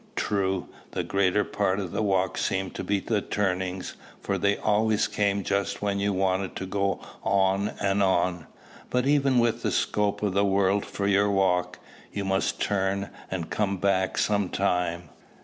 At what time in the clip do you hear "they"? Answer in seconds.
4.39-4.57